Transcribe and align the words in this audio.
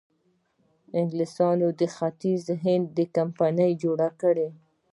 انګلیسانو 0.99 1.67
د 1.79 1.81
ختیځ 1.95 2.43
هند 2.63 2.95
کمپنۍ 3.17 3.71
جوړه 3.83 4.07
کړه. 4.21 4.47